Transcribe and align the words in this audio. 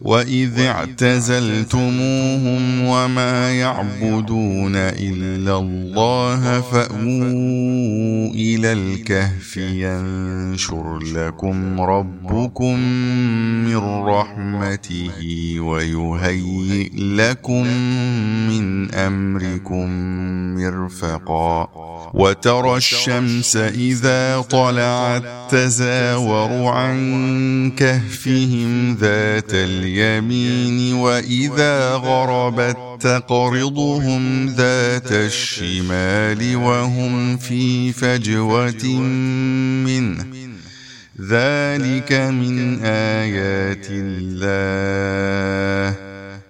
وإذ 0.00 0.60
اعتزلتموهم 0.60 1.82
وما 2.84 3.52
يعبدون 3.52 4.76
إلا 4.76 5.58
الله 5.58 6.60
فأووا 6.60 8.34
إلى 8.34 8.72
الكهف. 8.72 9.56
ينشر 9.56 10.98
لكم 10.98 11.80
ربكم 11.80 12.78
من 13.64 13.76
رحمته 14.04 15.10
ويهيئ 15.60 16.90
لكم 16.96 17.66
من 18.48 18.94
أمركم 18.94 19.90
مرفقا. 20.56 21.68
وترى 22.14 22.76
الشمس 22.76 23.56
إذا 23.56 24.40
طلعت 24.40 25.22
تزاور 25.50 26.66
عن 26.66 27.00
كهفهم 27.76 28.96
ذات 29.00 29.54
اليمين 29.90 30.94
وإذا 30.94 31.94
غربت 31.94 32.76
تقرضهم 33.00 34.46
ذات 34.46 35.12
الشمال 35.12 36.56
وهم 36.56 37.36
في 37.36 37.92
فجوة 37.92 38.86
منه. 39.86 40.26
ذلك 41.20 42.12
من 42.12 42.84
آيات 42.84 43.86
الله. 43.90 45.30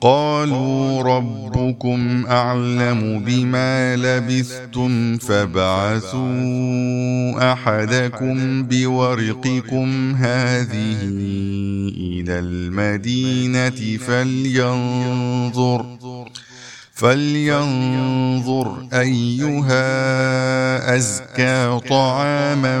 قالوا 0.00 1.02
ربكم 1.02 2.26
أعلم 2.26 3.24
بما 3.26 3.96
لبثتم 3.96 5.18
فابعثوا 5.18 6.22
أحدكم 7.52 8.62
بورقكم 8.62 10.14
هذه 10.14 10.98
إلى 11.96 12.38
المدينة 12.38 13.98
فلينظر 13.98 15.86
فلينظر 16.92 18.86
أيها 18.92 19.76
أزكى 20.96 21.80
طعاما 21.88 22.80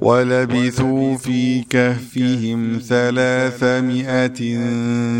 ولبثوا 0.00 1.16
في 1.16 1.62
كهفهم 1.62 2.78
ثلاثمائة 2.88 4.60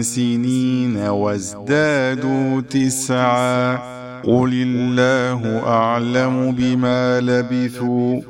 سنين 0.02 0.96
وازدادوا 0.96 2.60
تسعا. 2.60 3.76
قل 4.22 4.50
الله 4.52 5.58
أعلم 5.58 6.52
بما 6.52 7.20
لبثوا. 7.20 8.20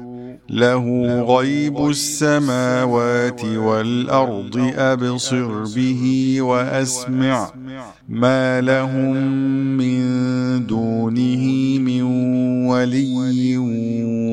له 0.51 0.85
غيب 1.23 1.89
السماوات 1.89 3.45
والأرض 3.45 4.73
أبصر 4.77 5.65
به 5.77 6.37
وأسمع. 6.41 7.51
ما 8.09 8.61
لهم 8.61 9.17
من 9.77 10.67
دونه 10.67 11.79
من 11.79 12.03
ولي 12.67 13.59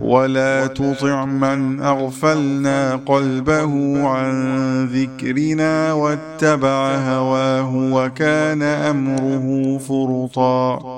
ولا 0.00 0.66
تطع 0.66 1.24
من 1.24 1.80
أغفلنا 1.80 3.00
قلبه 3.06 4.02
عن 4.08 4.84
ذكرنا 4.86 5.92
واتبع 5.92 6.96
هواه 6.96 7.76
وكان 7.92 8.62
أمره 8.62 9.78
فرطا. 9.78 10.97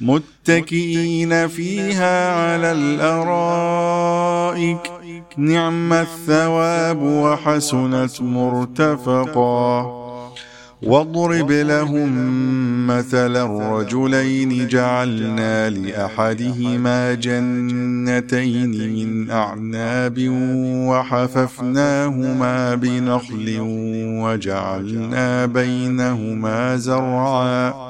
متكئين 0.00 1.48
فيها 1.48 2.34
على 2.34 2.72
الأرائك. 2.72 4.20
نعم 5.36 5.92
الثواب 5.92 7.02
وحسنت 7.02 8.22
مرتفقا. 8.22 10.00
واضرب 10.82 11.50
لهم 11.50 12.10
مثلا 12.86 13.44
الرجلين 13.44 14.68
جعلنا 14.68 15.70
لأحدهما 15.70 17.14
جنتين 17.14 18.70
من 18.70 19.30
أعناب 19.30 20.26
وحففناهما 20.88 22.74
بنخل 22.74 23.56
وجعلنا 24.22 25.46
بينهما 25.46 26.76
زرعا. 26.76 27.89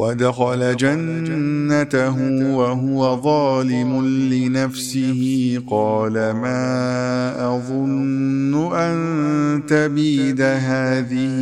ودخل 0.00 0.76
جنته 0.76 2.16
وهو 2.56 3.20
ظالم 3.22 4.06
لنفسه. 4.06 5.22
قال 5.70 6.12
ما 6.12 7.56
أظن 7.56 8.72
أن 8.74 9.62
تبيد 9.68 10.40
هذه 10.40 11.40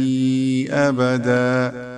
أبدا. 0.71 1.98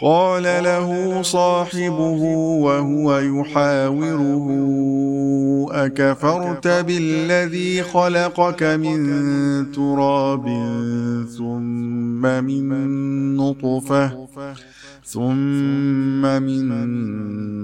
قال 0.00 0.42
له 0.42 1.22
صاحبه 1.22 2.22
وهو 2.62 3.18
يحاوره 3.18 4.46
أكفرت 5.70 6.68
بالذي 6.68 7.82
خلقك 7.82 8.62
من 8.62 9.72
تراب 9.72 10.46
ثم 11.38 12.22
من 12.44 12.88
نطفة. 13.36 14.26
ثم 15.08 16.22
من 16.42 16.88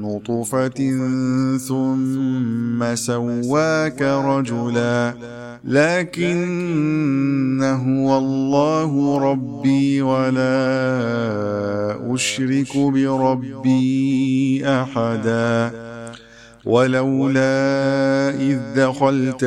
نطفة 0.00 0.80
ثم 1.56 2.94
سواك 2.94 4.02
رجلا. 4.02 5.14
لكن 5.64 7.60
هو 7.62 8.18
الله 8.18 9.18
ربي 9.18 10.02
ولا 10.02 10.54
أشرك 12.14 12.76
بربي 12.76 14.62
أحدا. 14.66 15.72
ولولا 16.64 18.30
إذ 18.40 18.58
دخلت 18.76 19.44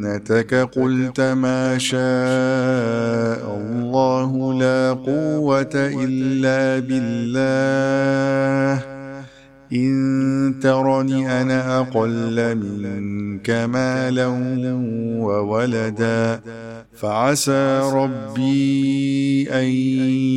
جنتك 0.00 0.54
قلت 0.54 1.20
ما 1.20 1.78
شاء 1.78 2.00
الله 3.56 4.54
لا 4.54 4.92
قوة 4.92 5.74
إلا 5.74 6.78
بالله. 6.78 8.20
إن 9.72 10.54
ترني 10.62 11.42
أنا 11.42 11.78
أقل 11.78 12.56
منك 12.56 13.50
مالا 13.50 14.26
وولدا 15.20 16.40
فعسى 16.94 17.80
ربي 17.94 19.48
أن 19.50 19.64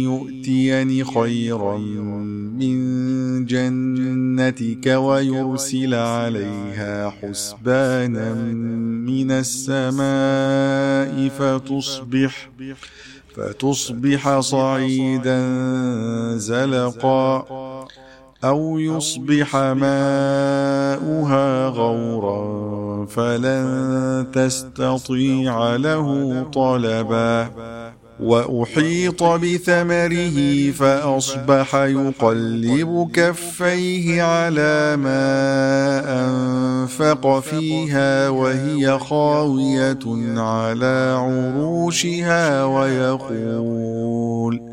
يؤتيني 0.07 1.03
خيرا 1.03 1.77
من 2.59 3.45
جنتك 3.45 4.85
ويرسل 4.87 5.93
عليها 5.93 7.09
حسبانا 7.09 8.33
من 9.05 9.31
السماء 9.31 11.29
فتصبح 11.29 12.49
فتصبح 13.35 14.39
صعيدا 14.39 15.39
زلقا 16.37 17.45
أو 18.43 18.79
يصبح 18.79 19.55
ماؤها 19.55 20.47
غورا 21.67 23.05
فلن 23.05 24.27
تستطيع 24.33 25.75
له 25.75 26.07
طلبا. 26.53 27.49
وأحيط 28.19 29.23
بثمره 29.23 30.71
فأصبح 30.71 31.75
يقلب 31.75 33.09
كفيه 33.13 34.23
على 34.23 34.97
ما 34.97 35.23
أنفق 36.25 37.39
فيها 37.39 38.29
وهي 38.29 38.99
خاوية 38.99 39.99
على 40.39 41.17
عروشها 41.19 42.65
ويقول 42.65 44.72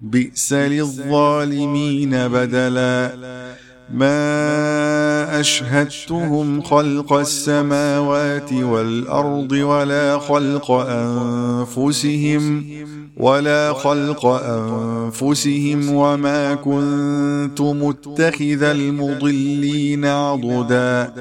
بئس 0.00 0.52
للظالمين 0.52 2.28
بدلا. 2.28 3.10
ما 3.94 5.40
أشهدتهم 5.40 6.62
خلق 6.62 7.12
السماوات 7.12 8.52
والأرض 8.52 9.52
ولا 9.52 10.18
خلق 10.18 10.70
أنفسهم 10.70 12.64
ولا 13.16 13.72
خلق 13.72 14.26
أنفسهم 14.26 15.94
وما 15.94 16.54
كنت 16.54 17.60
متخذ 17.60 18.62
المضلين 18.62 20.04
عضدا. 20.04 21.12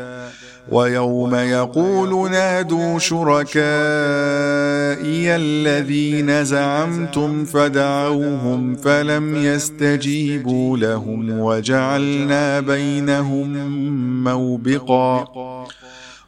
ويوم 0.71 1.35
يقول 1.35 2.31
نادوا 2.31 2.99
الذين 5.35 6.43
زعمتم 6.43 7.45
فدعوهم 7.45 8.75
فلم 8.75 9.35
يستجيبوا 9.35 10.77
لهم 10.77 11.39
وجعلنا 11.39 12.59
بينهم 12.59 13.53
موبقا 14.23 15.27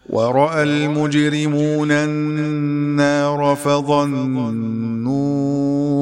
وراى 0.10 0.64
المجرمون 0.64 1.92
النار 1.92 3.56
فظنوا 3.64 4.52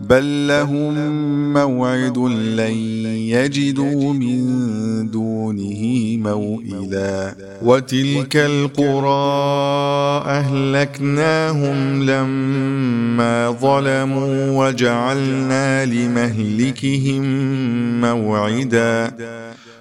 بل 0.00 0.48
لهم 0.48 0.94
موعد 1.52 2.18
لن 2.18 2.76
يجدوا 3.32 4.12
من 4.12 5.10
دونه 5.10 6.16
موئلا 6.16 7.34
وتلك 7.62 8.36
القرى 8.36 9.16
اهلكناهم 10.26 12.02
لما 12.02 13.50
ظلموا 13.50 14.66
وجعلنا 14.66 15.84
لمهلكهم 15.86 17.22
موعدا 18.00 19.12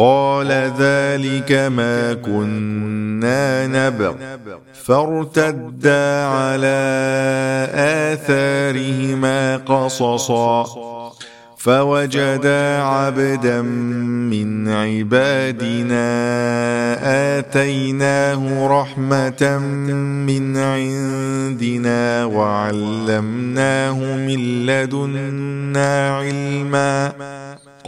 قال 0.00 0.48
ذلك 0.78 1.52
ما 1.52 2.14
كنا 2.14 3.66
نبغ. 3.66 4.12
فارتدا 4.84 6.24
على 6.24 6.80
آثارهما 8.12 9.56
قصصا. 9.56 10.66
فوجدا 11.56 12.82
عبدا 12.82 13.62
من 14.32 14.68
عبادنا 14.68 16.06
آتيناه 17.38 18.68
رحمة 18.80 19.58
من 20.26 20.56
عندنا 20.56 22.24
وعلمناه 22.24 23.98
من 24.16 24.66
لدنا 24.66 26.16
علما. 26.16 27.29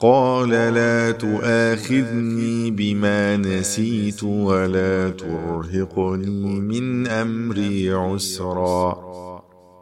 قال 0.00 0.48
لا 0.48 1.10
تؤاخذني 1.10 2.70
بما 2.70 3.36
نسيت 3.36 4.22
ولا 4.22 5.10
ترهقني 5.10 6.60
من 6.60 7.06
أمري 7.06 7.92
عسرا. 7.92 9.06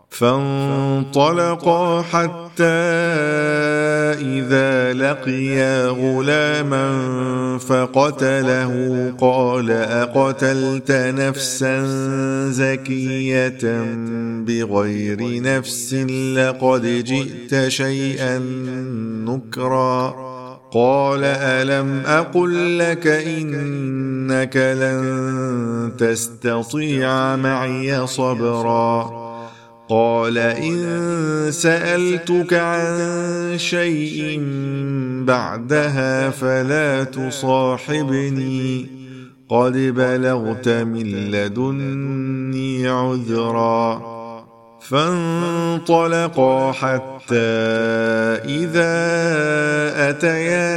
فانطلقا 0.08 2.02
حتى 2.02 2.43
إذا 4.20 4.92
لقيا 4.92 5.86
غلاما 5.86 6.88
فقتله. 7.58 9.14
قال 9.20 9.70
أقتلت 9.70 10.92
نفسا 10.92 11.86
زكية 12.50 13.84
بغير 14.46 15.42
نفس 15.42 15.94
لقد 16.36 16.82
جئت 17.04 17.68
شيئا 17.68 18.38
نكرا. 19.28 20.14
قال 20.72 21.24
ألم 21.24 22.02
أقل 22.06 22.78
لك 22.78 23.06
إنك 23.06 24.56
لن 24.56 25.92
تستطيع 25.98 27.36
معي 27.36 28.06
صبرا. 28.06 29.33
قال 29.88 30.38
إن 30.38 31.46
سألتك 31.50 32.52
عن 32.52 33.54
شيء 33.56 34.40
بعدها 35.24 36.30
فلا 36.30 37.04
تصاحبني. 37.04 38.86
قد 39.48 39.72
بلغت 39.72 40.68
من 40.68 41.30
لدني 41.30 42.88
عذرا. 42.88 44.13
فانطلقا 44.88 46.72
حتى 46.72 47.54
إذا 48.44 48.94
أتيا 50.10 50.74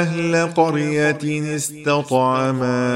أهل 0.00 0.52
قرية 0.54 1.56
استطعما 1.56 2.92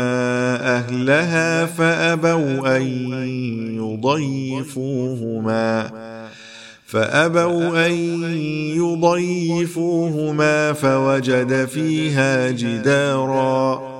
أهلها 0.76 1.66
فأبوا 1.66 2.76
أن 2.76 2.82
يضيفوهما 4.60 5.90
فأبوا 6.86 7.86
أن 7.86 7.92
يضيفوهما 8.76 10.72
فوجد 10.72 11.64
فيها 11.64 12.50
جدارا 12.50 13.99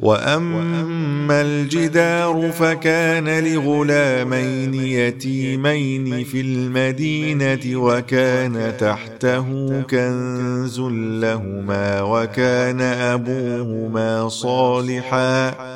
وأما 0.00 1.40
الجدار 1.42 2.50
فكان 2.52 3.44
لغلامين 3.44 4.74
يتيمين 4.74 6.24
في 6.24 6.40
المدينة 6.40 7.76
وكان 7.80 8.76
تحته 8.78 9.80
كنز 9.82 10.80
لهما 11.20 12.02
وكان 12.02 12.80
أبوهما 12.80 14.28
صالحا. 14.28 15.75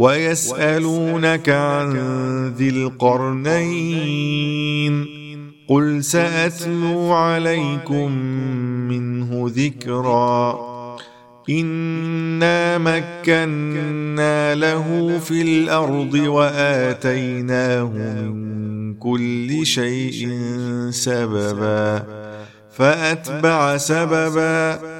ويسألونك 0.00 1.48
عن 1.48 1.96
ذي 2.56 2.68
القرنين. 2.68 3.60
قل 5.68 6.04
سأتلو 6.04 7.12
عليكم 7.12 8.12
منه 8.88 9.50
ذكرا. 9.56 10.58
إنا 11.50 12.78
مكنا 12.78 14.54
له 14.54 15.18
في 15.18 15.42
الأرض 15.42 16.14
وآتيناه 16.14 17.84
من 17.84 18.94
كل 18.94 19.66
شيء 19.66 20.28
سببا. 20.90 22.06
فأتبع 22.72 23.76
سببا. 23.76 24.99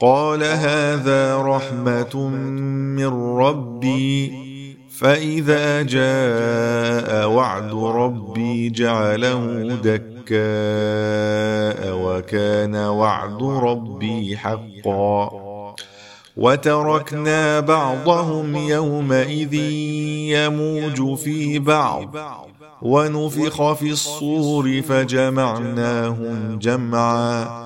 قال 0.00 0.42
هذا 0.44 1.36
رحمة 1.36 2.28
من 2.96 3.38
ربي 3.38 4.32
فإذا 4.98 5.82
جاء 5.82 7.28
وعد 7.28 7.74
ربي 7.74 8.70
جعله 8.70 9.62
دكاء 9.82 10.36
وكان 11.96 12.76
وعد 12.76 13.42
ربي 13.42 14.36
حقا. 14.36 15.30
وتركنا 16.36 17.60
بعضهم 17.60 18.56
يومئذ 18.56 19.54
يموج 20.34 21.18
في 21.18 21.58
بعض 21.58 22.16
ونفخ 22.82 23.72
في 23.72 23.90
الصور 23.90 24.82
فجمعناهم 24.82 26.58
جمعا. 26.58 27.65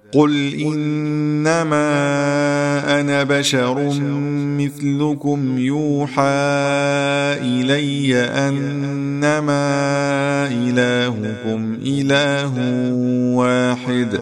قل 0.13 0.53
انما 0.55 1.81
أنا 3.01 3.23
بشر 3.23 3.93
مثلكم 4.59 5.57
يوحى 5.57 6.21
الي 7.41 8.15
انما 8.19 9.61
الهكم 10.47 11.77
اله 11.85 12.53
واحد 13.35 14.21